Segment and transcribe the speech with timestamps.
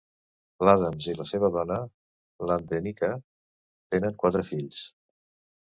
[0.67, 1.77] L'Adams i la seva dona,
[2.53, 3.13] l'Andenika,
[3.97, 4.85] tenen quatre fills.